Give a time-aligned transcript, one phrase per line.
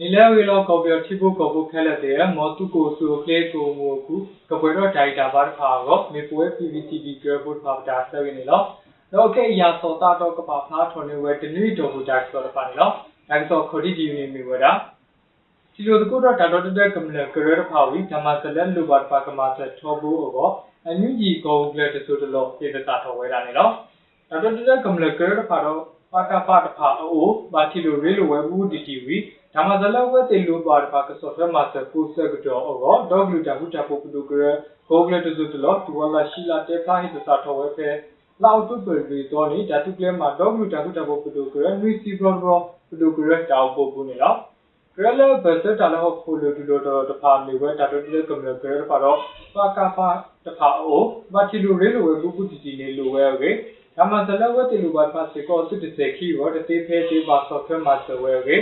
[0.00, 4.16] နီလဲဝေလောကော်ပီတီဘုကောဘုခဲလက်တဲ့မောတုကိုဆူကလေကိုမူကူ
[4.50, 8.62] ကပွဲတော့ဒိုင်တာဘာဖာကိုမေပွဲ PVTV ကဘုဖာတာဆဝင်းလော
[9.12, 12.90] တော့ကဲရာစောတာတော့ကပါဖာထွန်နေဝဲတနည်းတော်ဟူတာဆိုတော့ပါနေလော
[13.30, 14.72] အဲဆိုခိုဒီဒီနေမီဝဒါ
[15.72, 20.50] စီလိုတကုတော့တာတော့တဲ့ကမ္လကရရဖာဝီဓမ္မစလက်လူဘာဖာကမဆက်ထောဘူအော
[20.84, 23.68] အန်ယူဂျီကောဂလက်တဆိုတလို့ပြေတာထောဝဲတာနေလော
[24.28, 25.80] တာတော့တဲ့ကမ္လကရရဖာတော့
[26.16, 29.16] ပါကပါတဖာအိုဘာတီလိုရေလိုဝဲဘူးဒီတီဝီ
[29.54, 34.44] ဓမ္မဇလဝတ်တေလူပါတပါကစောဖမစကုစကတောအောဒေါဂလူတာဟုတာပုပဒုကရ
[34.88, 37.88] ဂိုဂလတဇုတလောတူဝလာရှိလာတေဖာဟိတစာထောဝဲဖဲ
[38.42, 42.58] လောက်တုပရီတော်နေဓာတုကလမှာဒေါဂလူတာဟုတာပုပဒုကရနွီစီဘရောဘရော
[42.90, 44.34] ပဒုကရတောက်ပုပုနေလော
[44.96, 49.18] ကရလဘစတာလဟဖိုလူတူလိုတော်တဖာနေဝဲတာတုတေကမလကရဖာတော့
[49.54, 50.08] ပါကဖာ
[50.46, 53.84] တဖာအိုဘာတီလူရေလိုဝဲပုပုတီတီနေလိုဝဲဝဲဓမ္မဇလဝတ်တေလူပါဖာစေကော
[55.68, 58.56] စစ်တစေခီရောတတေဖဲတေပါဆော့ဖဲမှာစဝဲဝဲ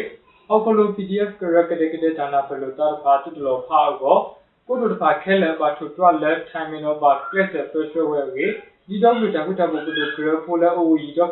[0.49, 4.19] အောက်ကလို PDF ကရကတဲ့ကတဲ့ဌာနပလို့တာဖာတူတလို့ဖာကို
[4.67, 8.47] ကိုတို့တဖာခဲလဲပါထူတွလက်ထိုင်မင်းတော့ပါကလက်ဆက်ဆွဆွဝဲကေ
[8.89, 11.27] ဒီတော့လူတခုတခုကိုတို့ကရဖိုလဲအိုရီတော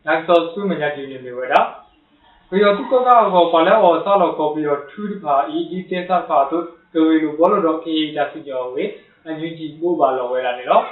[0.06, 1.62] နောက်တော့စုမညာဒီနေမျိုးဝဲတာ
[2.50, 8.86] ဖေရတုကကတော့ပါလဲအော်ဆောက်တော့ကော်ပီတော့ထူးတဖာအီဒီတက်သဖာတို့ကိုဝေလိုဘောလို့တော့ခေတာစီကျော်ဝေ
[9.26, 10.84] အန်ယူဂျီပို့ပါလောဝဲတာနေတော့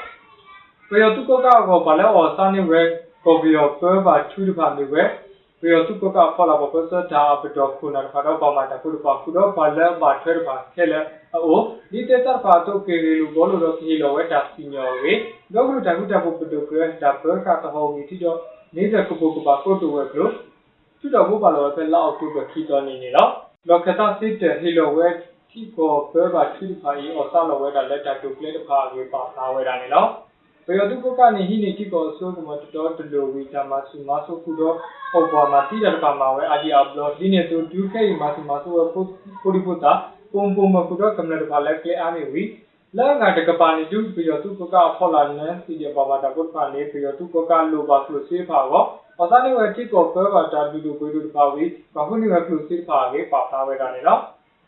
[0.89, 2.81] ပယောတုကကောဘာလဲအော်စာနေဝဲ
[3.25, 5.01] ကောပီယောပဘာချူဒပါနေဝဲ
[5.59, 10.99] ပယောတုကကဖလာဘပစတာပတော့ခုနာဖတော့ပါမတာခုတော့ခုတော့ဘာလဲဘာထွဲပါခဲလဲ
[11.33, 11.59] အို
[11.91, 15.13] ဒီတက်တာပါတော့ကေရီလူဘောလို့တော့ခေလောဝဲတာစီညောဝေ
[15.53, 18.37] တော့ခုတခုတခုပဒုကရတာဘကတော့မီတီတော့
[18.75, 20.33] နေတဲ့ကပုကပါကိုတူဝဲကလို့
[20.99, 23.31] သူတော့ဘုပါလောပဲလောက်ခုပဲခီတော်နေနေတော့
[23.69, 25.07] လောကတာစစ်တဲ့ဟီလိုဝဲ
[25.53, 29.75] tipo prueba tripa y osalo weda letter to clear the car with pass away da
[29.79, 30.01] ne lo
[30.65, 33.63] pero tu koka ne hi ne tipo so ko mo to to lo wi ta
[33.63, 34.79] ma su ma so ku do
[35.13, 38.15] ho kwa ma ti da ka ma we aji upload ni ne to tu kai
[38.15, 39.07] ma su ma so we ko
[39.43, 42.11] ko di ko ta pom pom ma ku do kam ne da la ke a
[42.11, 42.43] ne wi
[42.97, 48.85] လာငါတကပါနေတူပြီးတော့သူကကဖော်လာနေစီဒီပါပါတာကုတ်ပါနေပြီးတော့သူကကလိုပါဆိုစေးပါတော့
[49.21, 54.21] အစနေဝတိကောပဲပါတာဒီလိုပဲလို့ပါဝေးဘာဖြစ်နေလဲဆိုစေးပါကေပါသားဝဲတာနေနော်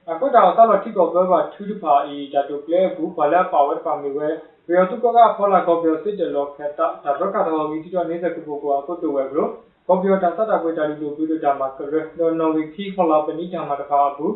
[0.09, 4.27] အခုတော့တော့တိကောပဘာထူးဖာအီဒါတိုကလေဘူးဘလာပါဝါပါမီဝဲ
[4.67, 9.49] ဘယ်သူကကဖောလာကော်ပီစစ်တယ်လို့ခက်တာဒါဘကတော်မီတီတော့နေတဲ့ကူကိုကိုအခုတူဝဲဘလို့
[9.87, 14.33] ကွန်ပျူတာစတာပွေတာလူလူပြီးတော့မှာကရနော်နော်ဝီခီခေါ်လာပနိတာမှာတခါဘူး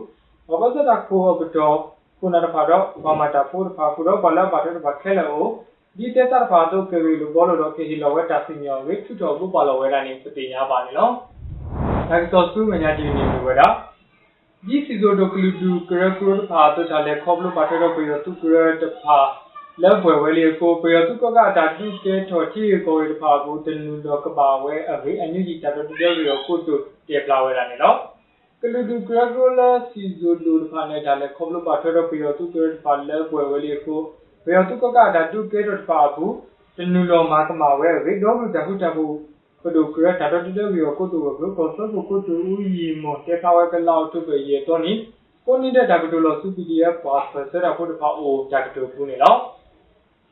[0.50, 1.78] ဘဘစတာကိုဘတော့
[2.20, 5.50] ခုနတဖာတော့ဘာမတာဖို့တဖာခုတော့ဘလာပါတော့ဘာခဲလို့
[5.98, 11.12] ဒီတက်တာဖာတော့ကရီလူဘောလို့တော့ခေကြီးလောဝဲတာစင်ရောဝေထူတော်ဘူးပါလောဝဲတာနေစတင်ရပါနေနော်
[12.10, 13.68] ဒါကတော့စုမညာဒီနေဝဲတာ
[14.70, 19.18] ဒီစီဇိုဒိုကလူဒူကရကရဖာတော့ချာလေခေါပလိုပါတော့ပြရသူကရတဖာ
[19.82, 26.76] လက်ဘွယ်ဝဲလေးကိုပြရသူကကတာတူကဲထော်ချီကိုရဖာကိုတနူတော့ကပါဝဲအဝေးအန်ယူဂျီတာတော့ပြောရကိုတူ
[27.08, 27.98] တေပလာဝဲတာနေနော်
[28.62, 34.00] ကလူဒူကရကလာစီဇိုဒိုဖာနဲ့ဒါလေခေါပလိုပါတော့ပြရသူကရဖာလက်ဘွယ်ဝဲလေးကို
[34.46, 36.32] ပြရသူကကတာတူကဲတော့ဖာကို
[36.78, 44.94] တနူတော့မာကမာဝဲဝေးတော့တခုတခုကိုတို့က ရတာတော့တဲ့ပြီးကိုတို့ကကိုစောကိုတို့ဦးရီမောတေခါဝဲကလောက်တုပဲရေတော့နိ
[45.46, 49.40] ကိုနေတဲ့ဒါကတို့လို့စု PDF ပါဆဆရာဖို့တဖာအိုဒါကတို့ဘူးနေနော်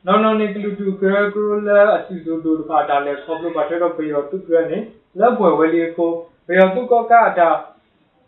[0.06, 4.78] နော်နော်နေကလူတူကရကရလာအစီစုတို့တဖာဒါလေခေါပလို့ပါတော့ပြေရတုကရနေ
[5.18, 6.10] လက်ဘွယ်ဝဲလေးကို
[6.46, 7.50] ပြေရတုကကတာ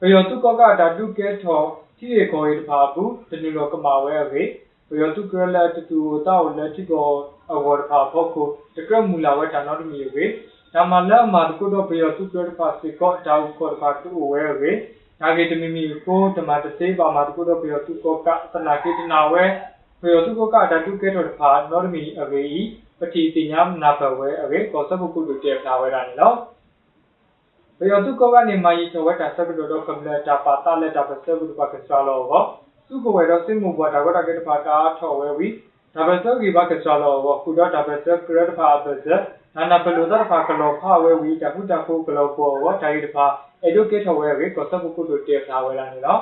[0.01, 1.61] ပြေရတုကကတာတုကဲထော
[1.99, 4.43] တီရေကိုရတဖာဘူးတနူလို့ကမာဝဲဝေ
[4.89, 7.07] ပြေရတုကရလာတူတောက်လက်တီကို
[7.53, 8.47] အဝေါ်ဖာဖို့ကို
[8.77, 10.25] တကရမူလာဝဲတာနော်တမီဝေ
[10.75, 14.73] ဒါမှလည်းမှာကုတော့ပြေသူပြောပါစေကောတောက်ကောပါတူဝဲဝဲ
[15.21, 19.45] ဒါကေတမီမီကိုတမတစေပါမှာကုတော့ပြေသူကောကသနာကေတနာဝဲ
[20.01, 22.63] ပြေသူကောကဓာတုကေတော့ဖာနော်မီအဝေး
[22.99, 26.37] ပတိတိညာနာပဝဲအဝေးကောစဘကုတုတေဖလာဝဲတာနော်
[27.79, 32.43] ပြေသူကောကနေမာယီတော့ဝဲတာစဘလို့တော့ကမ္လတာပါတာလက်တာပစဘုပကစားလောဘော
[32.89, 35.49] သူကိုဝဲတော့စင်မဘွားဒါကောတာကေတဖာကာထော်ဝဲဝီ
[35.95, 39.09] ဒါပစဂီဘကစားလောဘောခုတော့ဒါပစကရတဖာပစ
[39.57, 43.25] နာနာပလိုဒဖာကလောဖာဝဲဝီတခုတခုကလောပေါ်ဝတာရီတဖာ
[43.67, 46.21] educate ဝဲဝေကောစပုကုတို့တေဖာဝဲလာနေတော့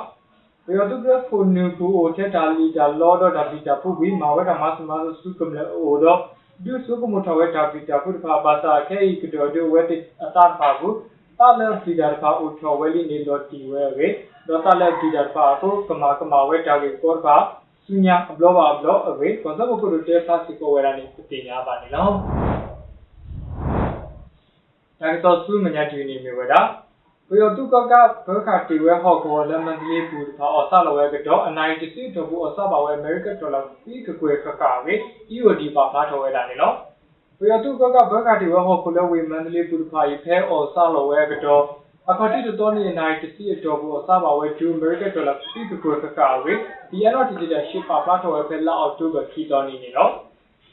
[0.65, 6.19] ဘယ်တော့ကဖုန်နူကူအိုတက်တာလီတာလောဒတာဘီတာဖူဘီမာဝဲတာမတ်မတ်စုကမလေအိုတော့
[6.63, 10.95] ဒုစုကမထဝဲတာပီတာဖုတဖာဘာသာခဲဤကတော်ဒုဝဲတိအတာဖာဘူး
[11.39, 14.07] တာလစီဒါဖာဥထဝဲလီနေလော်တီဝဲဝဲ
[14.47, 17.35] ဒေါ်တာလက်ဒီဒါဖာကိုကမာကမာဝဲတာကေကောဖာ
[17.85, 22.09] စုညာအဘလောပါဘလောအဝေကောဇဘကုရတေဖာစီကိုဝဲရာနေပတိညာပါနေလော
[25.01, 26.61] ဒါကတော့စုမညာတီနေမြေဝဲတာ
[27.29, 27.93] ဘယောတုကက
[28.27, 34.93] ဘခတီဝဲဟော့ကောလမန်လေးပူဖာအဆလဝဲကတော့အနိုင်တစီတော့ဘူးအဆပါဝဲအမေရိကန်ဒေါ်လာပြီးကကွယ်ခကဝေ
[35.35, 36.71] EOD ပါဖာထော်ဝဲတာနေလော
[37.39, 41.63] ဘယောတုကကဘခတီဝဲဟော့ကောလဝေမန်လေးပူဖာဤဖဲအော်ဆလဝဲကတော့
[42.09, 46.53] အခတိတတော်နေနိုင်တစီတော့ဘူးအဆပါဝဲဂျူအမေရိကန်ဒေါ်လာပြီးကကွယ်ခကဝေ
[46.89, 50.09] ဒီအနော်ဒီဒီရှစ်ပါဖာထော်ဝဲဖဲလောက်အောက်တူကခီတော်နေနေလော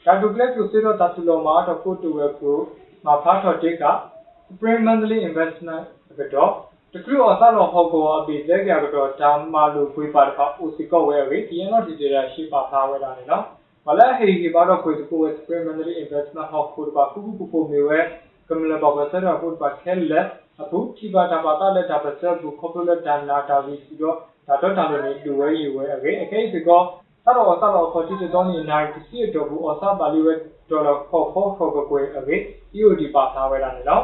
[0.05, 2.57] ဒါဒုကလက်ကိုစေတော့တတူလောမှာတော့ကိုတူဝဲကို
[3.05, 3.83] မဖာထော်တေက
[4.49, 5.85] Spring Monthly Investment
[6.19, 6.51] ကတော့
[6.93, 13.43] တကယ်အစားတော့ဟောကောအပိလက်ကြကတော့ဒါမှလို့ခွေးပါတော့အိုစီကောဝဲဝေဒီနော်ဒီဒီရရှိပါသားဝဲတာနေနော်
[13.85, 17.99] မလဲဟေဒီပါတော့ခွေးကို Spring Monthly Investment ဟောကိုပါခုခုခုမြေဝဲ
[18.49, 20.27] ကမ္လဘဘဆရာဟိုပါခဲလက်
[20.61, 24.17] အခုချိပါတာပါတာလက်တာပစဘူခေါပလက်တန်နာတာဝီစီတော့
[24.47, 26.81] ဒါတော့တာလို့နေလူဝဲယူဝဲအကေအကေဒီကော
[27.23, 30.33] ဆရာတော်ဆရာတော်ခေါ်ကြည့်တော့နေနိုင်စီတော့ဘူးအစားပါလီဝဲ
[30.69, 32.35] ဒေါ်လာခေါ်ခေါ်ခေါ်ကွယ်အကေ
[32.77, 34.03] EOD ပါသားဝဲတာနေနော်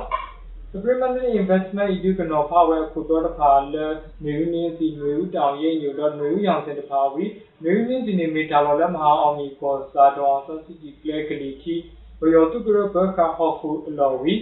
[0.74, 3.86] Supplementary investment ဤကနောဖာဝဲခုတော်တဖာလဲ
[4.24, 7.24] နေဦးနင်းစီနေဦးတောင်ရိပ်ညိုတော့နေဦးရောင်စင်တဖာဝီ
[7.64, 11.76] နေဦးနင်းစီနေမီတာလော်လဲမဟာအောင်မီပေါ်စာတော်ဆစီကြီးကလဲကလီတီ
[12.20, 14.34] ဘယောတုကရဘခဟောခုအလော်ဝီ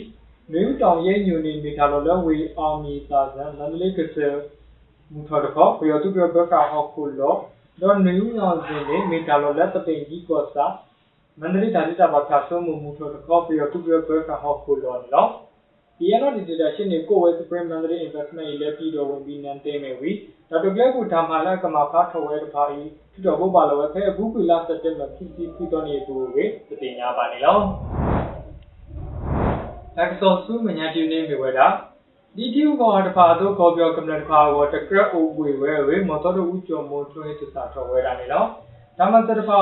[0.54, 4.18] နေဦးတောင်ရိပ်ညိုနေမီတာလော်လဲဝီအောင်မီစာဇန်မန္တလေးကစ
[5.14, 7.36] မူထော်တခေါဘယောတုကရဘခဟောခုလော
[7.82, 10.66] တော့နေဦးရောင်စင်နေမီတာလော်လဲတပိန်ကြီးကောစာ
[11.40, 15.30] မန္တလေးဒါတိတာဘာခါဆုံးမူမူထော်တခေါဘယောတုကရဘခဟောခုလောနော်
[16.02, 20.12] DNO Digital ရှင်းနေကိုဝဲ Supreme Monetary Investment ရေးလက်ပြီးတော့ဝင်ပြီးနန်းသိမယ်ဝီ
[20.50, 22.80] ဒါတကယ်ကိုဒါမှလည်းကမှာဖားထော်ဝဲတဖာဤ
[23.14, 27.58] ထတော်ဘုပါလောဝဲဖဲဘူးကွေလာစက်တက်မှာဖြစ်စီဖြစ်တော့နေတူဝေတတိညာပါနေလော
[29.96, 31.68] တက်ဆောစုမညာတီနေမြေဝဲတာ
[32.36, 38.44] ဒီတီကောတဖာတော့ကောပြောကမ္လတဖာဝတကရက်အိုဝေဝဲဝေမတော်တော့ဦးကျော်မိုးထွင်းတစာထော်ဝဲတာနေလော
[38.98, 39.60] ဒါမှတဖာ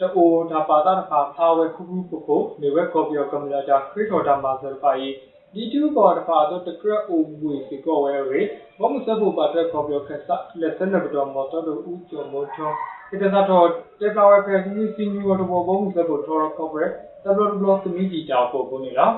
[0.00, 5.08] တိုးဒါပါတာတဖာဖာဝဲခုခုကိုကိုနေဝဲကောပြောကမ္လတာခရစ်တော်တာမှာစဖာဤ
[5.54, 8.42] ဒီတူကောတဖာတော့တကရအိုဝေစီကောဝဲရေ
[8.78, 10.28] ဘမစဘူပါတဲ့ကောပြောခက်စ
[10.60, 12.76] လက်စနဘတော်မော်တော်တို့ဦးကျော်မိုးထွန်း
[13.10, 13.66] ဒီတသာတော့
[14.00, 16.84] တက်ပါဝဲဖက်ဒီစီနီဝတ်ဘောဘမစဘူထော်ကောဘရ
[17.24, 19.12] တဘလဘလော့ကမီတီတောက်ပို့ကုန်နေလား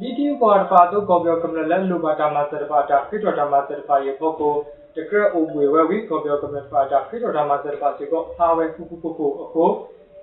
[0.00, 4.54] ဒီတူကောတဖာတော့ကောပြောကမ္လလက်လူပါတာမှာစတပါတာခိတော်တာမှာစတပါရေဖို့ကို
[4.96, 9.64] တကရအိုဝေဝဲဝီကောပြောကမ္လပါတာခိတော်တာမှာစတပါစီကောဟာဝဲခုခုခုခုအခု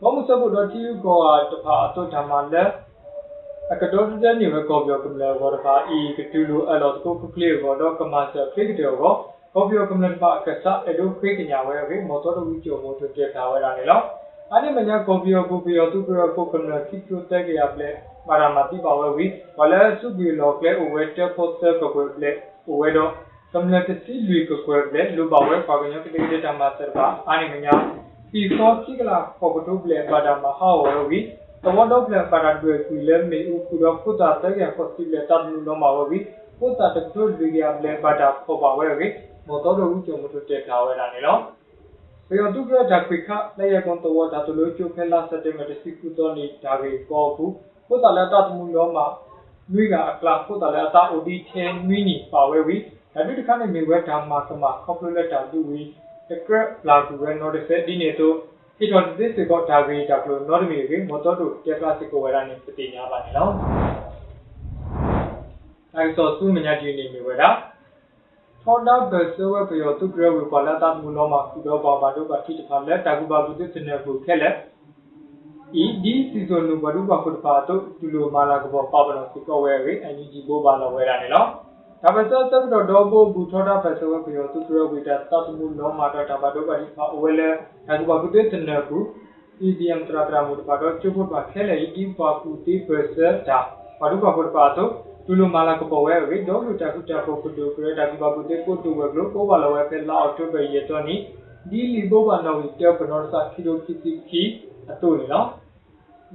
[0.01, 1.19] ဘမစဘူတော့တီကော
[1.51, 2.90] တဖာတော့ဓမ္မလက်အ
[3.79, 9.13] ကတော်တဲ့နေဝကောပြောကမလာဘောတဖာဤကတူလိုအလောကိုကကလေးဘောတော့ကမဆာဖိကတောကော
[9.53, 14.01] ကောပြောကမလာဖာအကဆာအဒိုခိကညာဝဲဝေမောတော်ဝီချိုမောတတက်တာဝဲလာနေလော
[14.51, 17.89] အဲ့ဒီမညာကောပြောကိုပြောသူပြောကိုကမလာခိချိုတက်ကြရပလေ
[18.27, 19.25] မာရမတိပါဝဲဝီ
[19.59, 22.31] ဝလဲစုဘီလောကလေဝဲတက်ဖို့တက်ကိုကွယ်ပလေ
[22.79, 23.11] ဝဲတော့
[23.53, 27.73] ကမလာတစီလူကိုကွယ်ပလေလူပါဝဲပါကညကတိတမဆာပါအဲ့ဒီမညာ
[28.31, 31.19] ပီဖောခိကလာခေါကတုပလေပါဒမဟာဝဲဝီ
[31.63, 36.19] တော့တော့ပြန်ပါရတွေ့ကွေလဲမေဥခုတော့ဖုတာတဲ့ရဖို့စီလက်တတ်လို့တော့မှာဝီ
[36.59, 39.07] ဖုတာတတူလူရပလဲပါတာဖို့ပါဝဲဝီ
[39.47, 41.41] မောတော်တို့ဦးကြုံမတို့တက်ထားဝဲတာနေနော်
[42.27, 47.53] ပေယတုကဓာတ်ပိခလည်းရကွန်တော့ဓာတ်လို့ကျုပ်ဖဲလာစတဲ့မတစီကုတော်နေဒါကေကောဘူး
[47.87, 48.29] ဖုတာလက်
[58.81, 59.25] တတ်မှုတော့မှာနွေ
[60.01, 63.51] ကအကလာဖုတာလက်အတာအိုဒီထဲနွေနီပါဝဲဝီဒါတိတခါနေမေဝဲဓမ္မကမခေါပလက်တာလူဝီတကရလာကူရနော်တဲ့ဒီနေတော့ဒီတော့ဒီစစ်ကောဒါဂရီတာကလို့နော်ဒမီကေမော်တော်တို့တက်ပလတ်စစ်ကိုဝဲတာနေပတိညာပါနေနော်
[65.95, 67.49] အဲဆိုစုမညာကြီးနေမြဝဲတာ
[68.63, 74.55] ထော်ဒါဘဆဝဲပယောတုကရဝေပါလာတာမူလောမှာကုတော့ပါပါတို့ကတိတဖာလက်တာကူပါဘူးတဲ့နေကိုခဲလက်
[75.83, 81.47] ဤဒီစီဇန်နုဘဒုပါခုတပါတို့ဒူလိုမာလာကဘောပါပနောစစ်ကိုဝဲရေအန်ဂျီဘောပါလောဝဲတာနေနော်
[82.03, 87.49] ဒါပစတက်တော့ဒေါဘဘူထောတာပစဝပယောသူကရဝိတာတတ်မှုလောမာတာတဘာဒိုပါဒီဖာဝဲလဲ
[87.87, 88.97] ဒါကဘာကုတေတနကူ
[89.67, 93.17] EDM တရာတရာမှုတပါတော့ကျုပ်ဖို့ပါခဲလေဒီပါကူတီပစ
[93.47, 93.59] တာ
[93.99, 94.89] ဘာဒုပါဖို့ပါတော့
[95.25, 96.71] တူလိုမာလာကပေါ်ဝဲဝိဒေါလူ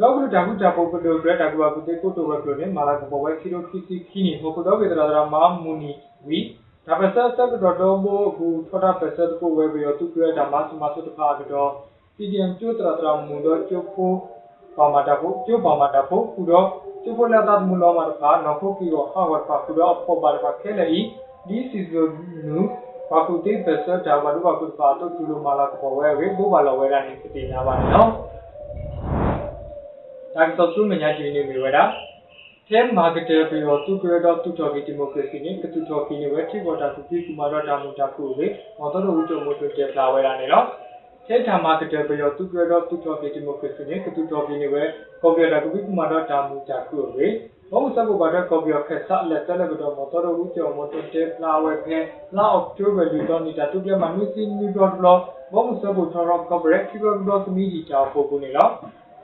[0.00, 5.90] တာကုတာဖို့ကုတူကရဒါကဘာကုတေကိုတူဝဲကလို့ကိုပါလောဝဲဖဲလာအော်တိုပဲရတော့နီဒီလီဘောပါနော်တေပနော်စာခီလိုခီစီခီအတူလေနော်တော့ကတာကုတာပုပ္ပတောကတာကုဘကုတေကိုတိုဝဲကလို့နေမာလာကပေါ်ဝဲခီလိုခီစီခီနီဟိုကတော့ကေတရာတရာမာမူနီ
[6.26, 6.38] ဝီ
[6.86, 11.70] ဒါပစတက်ကတော့တော့ဘောကူထောတာပစတ်ကိုဝဲပြီးတော့သူကရတာမတ်မတ်တဖာကတော့
[12.16, 14.16] CDM ကျိုးတရာတရာမူတော့ကျုပ်ဖို့
[14.76, 16.66] ပါမတာဖို့ကျုပ်ပါမတာဖို့ကူတော့
[17.04, 20.86] ကျုပ်ဖို့လာတာမူလောမှာတဖာနော်ဖို့ပြီးတော့ဟာဝတ်ပါကူတော့ဖို့ပါတဖာခဲလေ
[21.48, 22.10] ဒီစီဇန်
[22.48, 22.58] နူ
[23.10, 28.10] ဘာကူတေးပစတ်ဒါဘာလို့ဘာကူပါတော့ကျူလိုမာလာကပေါ်ဝဲဝဲဘိုးပါလောဝဲကနေပြတင်လာပါနော်
[30.36, 31.84] ဒါကတော့သူမညာဂျီနေမီဝဒါ
[32.68, 38.46] တဲမာကတေပီယောသူကရတော့သူတော်ကီဒီမိုကရေစီနဲ့ကတူတော်ကီနေဝဲထိပေါ်တာသူပြီးကူမာတော့တာမူတာခုလေ
[38.78, 40.66] မော်တော်ဦးချုံမို့တွေ့လာဝဲတာနေနော်
[41.28, 44.82] တဲထာမာကတေပီယောသူကရတော့သူတော်ကီဒီမိုကရေစီနဲ့ကတူတော်ကီနေဝဲ
[45.22, 47.28] ကွန်ပျူတာကူပြီးကူမာတော့တာမူတာခုလေ
[47.70, 51.06] ဘောမှုစပ်ဖို့ဘာတော့ကွန်ပျူတာခက်ဆက်လက်တက်လက်ကတော့မော်တော်ဦးချုံမို့တွေ့
[51.42, 51.98] လာဝဲခဲ
[52.36, 55.16] လာအောက်တိုဘာလူတော့နေတာသူပြမနုစီနီဒေါ်လော
[55.52, 58.72] ဘောမှုစပ်ဖို့တော်တော့ကော်ပိုရေးခီဘောတော့သမီးကြီးကြောက်ဖို့ကူနေနော်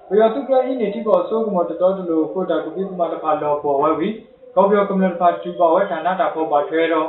[0.09, 4.09] ဘယ်ရသူကလည်းနေတိပေါ်ဆိုးကမတတော်တလို့ကိုတာကပိကမတဖာလောပေါ်ဝဲဝီ
[4.54, 7.09] ကောပြောကမ္လတဖာတူပါဝဲဌာနတာပေါ်ပါထွဲတော့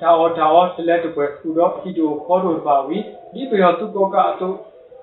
[0.00, 2.98] ဒါအော်ဒါအော်တလက်တပွဲခုတော့ခီတိုခေါ်တော့ပါဝီ
[3.34, 4.48] ဒီဘယ်ရသူကောကအတု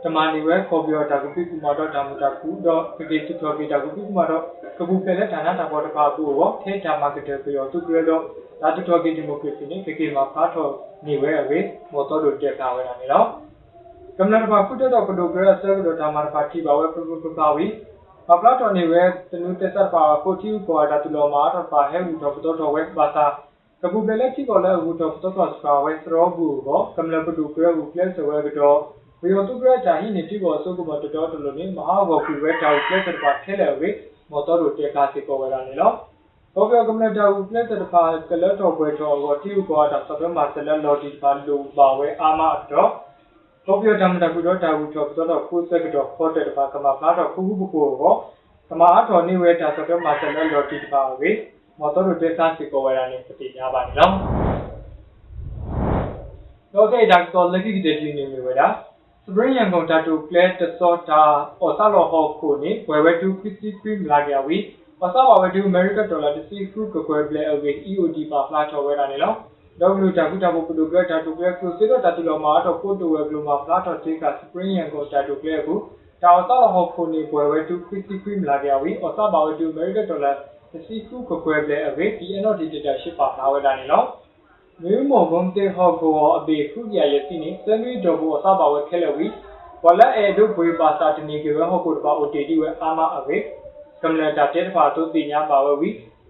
[0.03, 4.43] ဓမ္မနေဝဲကောပြောတာကပိကမတော့ဓမ္မတာခုတော့ကေကေတူတော်ကေတာကပိကမတော့
[4.77, 8.21] ကပူဖဲလက်ဌာနတာပေါ်တဖာကူရောထဲတာမာကတဲ့ဘယ်ရသူကလည်းတော့
[8.61, 10.71] ဒါတူတော်ကေဒီမိုကရေစီနဲ့ကေကေမှာဖားထော်
[11.05, 13.27] နေဝဲအဝေးမော်တော်တို့တက်တာဝဲတာနေတော့
[14.17, 17.65] ကမ္လန်ဘာကုတတော့ကဒိုဂရဆာဒိုတာမာပါတီဘာဝဲပပပပါဝီ
[18.27, 23.25] ပပလာတော်နေဝဲတနုတက်တာပါကိုတီပေါ်တာတူလောမာတာပါဟဲဝူတော့တော့ဝဲပါတာ
[23.81, 28.77] ကပူပလေတီကိုလည်းဝူတော့တော့စပါဝဲစရောဘူးဘောကမ္လန်ပဒိုဂရဝူပလက်ဆဝဲကတော့
[29.21, 33.89] ဝီယတုဂရတာဟိနေတီဘောဆုကမတော်တော်လို့နေမဟာဘောကူဝဲတောက်ပလက်စပါထဲလေဝေ
[34.31, 35.95] မော်တော်တို့တက်ကားစီပေါ်ဝဲတာနေနော်
[36.55, 43.10] ဘောပြောကမ္လန်တာဝူပလက်စပါကလတ်တော်ပွဲတော်ကိုတီကိုတာစပမဆလလော်တီပါလူပါဝဲအာမတော့ကောပြောတ
[44.13, 48.13] မတကူတော့တာဘူးတော့တော့ကိုစက်ကတော့ခေါ်တဲ့တပါကမှာပါတော့ခုခုပကိုရော
[48.69, 51.29] ကမာအတော်နေဝဲတာဆိုတော့မဆလလော်တီတပါဝေ
[51.79, 54.13] မော်တော်တို့တက်စားစီကိုဝဲတာနေပတိညာပါနေတော့
[56.73, 58.67] တော့တဲ့ဒါတော့လက်ကိတဲ့ဒီနေဝဲတာ
[59.25, 61.21] စပရင်ရန်ကုန်တာတူကလက်တစောတာ
[61.61, 64.57] အော်ဆာလောဟောကိုနေဝဲဝဲတူခစ်စီပရီလာကြဝီ
[64.99, 69.50] ပစာဝဲတူအမေရိကဒေါ်လာတစီခုကကွယ်ပလေအဝေ EOD ပါဖလာချော်ဝဲတာနေတော့ W တာကုတာဘုပဒုကတာတုကလ
[71.59, 75.77] ကိုစေတော့တတူလောမှာတော့ကိုတိုဝဲဘလိုမှာဖလာတော့တေကစပရင်ရန်ကိုတာတုကလကို
[76.21, 80.31] တာအဆောဟောခုနေပွဲဝဲတူခရစ်စီခရမ်လာကြဝီအဆောဘာဝတူအမေရိကန်ဒေါ်လာ
[80.71, 84.05] တစီခုကကွယ်ပလေအဝေးဒီအနော်ဒီတာရှစ်ပါလာဝဲလာနေနော်
[84.83, 89.27] မြို့မော်ဘုံတေဟောကိုအဘေခုပြရစီနေစမီတော်ကိုအဆောဘာဝဲခဲလဝီ
[89.85, 93.43] ဝလာအဲဒုဘွေပါစာတနီကေဝဟောကိုတပါအိုတီတီဝဲအာမအဝေး
[94.03, 95.89] ကမ္လတာတေတဖာတုတိညာပါဝဲဝီ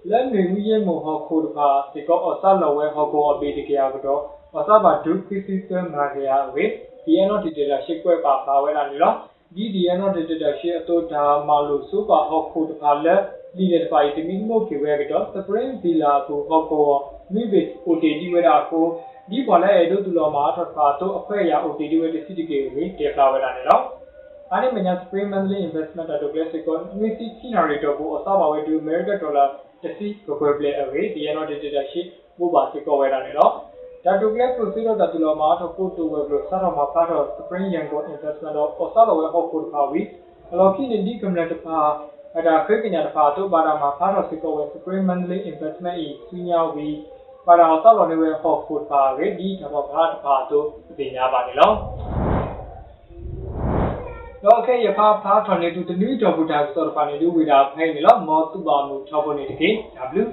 [0.10, 4.22] လက်နေဝီယေမောဟောခိုတဖာဒီကောအဆလဝဲဟောကိုအပေတကရကတော့
[4.58, 6.66] အဆဘာဒုခိစီစမာကရဝေ
[7.06, 9.16] ဒီအနော်ဒီတာရှစ်ကွဲပါပါဝဲလာနေတော့
[9.56, 13.22] ဒီဒီအနော်ဒီတာရှစ်အတော့ဒါမာလို့စူပါဟောခိုတဖာလက်
[13.58, 16.88] ဒီတဲ့ပိုင်တမီမိုကေဝဲကတော့စပရင်ဒီလာကိုဟောကို
[17.34, 17.54] မိဘ
[17.86, 18.86] အိုတီဒီဝဲတာကို
[19.30, 23.84] ဒီပေါ်လဲအဲ့တို့တူတော်မှာထပ်ပါတော့အခွဲရအိုတီဒီဝဲတစီတကေဝေတေပါဝဲလာနေတော့
[24.52, 29.71] အဲ့ဒီမညာ Spring Monthly Investment တော့ Classic ကို Nifty Generator ကိုအစပါဝဲတူ American Dollar တစီကိုကွယ်ပလေအဝေးဒီရနော်
[31.62, 32.02] ဒီတာရှိ
[32.40, 33.52] မို့ပါစီကောဝဲတာနေတော့
[34.06, 40.02] ဒါတူကလက်ကိုစီတော့တတူလောမှာတော့ကိုတူဝဲဘလို့စားတော့မှာဖတ်တော့ Spring Yango Investment တော့ပေါ်စားတော့ဝဲဟောက်ကိုပါဝီ
[40.52, 41.78] အလောကိနေဒီကမ္လတပါ
[42.34, 46.88] အဲ့ဒါခေကညာတပါတော့ပါတာမှာဖတ်တော့စီကောဝဲ Spring Monthly Investment ဤစီညာဝီ
[47.48, 50.66] ပါတာတော့လောနေဝဲဟောက်ကိုပါဝေဒီတော့ဘာတပါတော့
[50.98, 51.54] ပြင်ညာပါနေ
[54.46, 59.70] လောတော့ okay ရပါဖာထော်နေတူတနည်းတော်ဘူတာစော်ပါနေလူဝီတာဖိုင်နေလို့မောတူပါမှုထောက်ပေါ်နေတကေ
[60.22, 60.26] W